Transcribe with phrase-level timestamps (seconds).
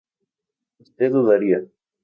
[0.79, 1.59] usted dudaría